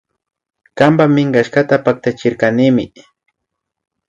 Kanpa 0.77 1.05
minkashkata 1.15 1.75
paktachirkanimi 1.85 2.85